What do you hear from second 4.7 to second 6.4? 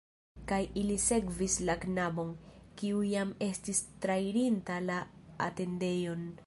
la atendejon.